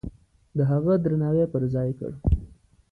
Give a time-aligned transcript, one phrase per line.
[0.57, 2.11] د هغه درناوی پرځای کړ.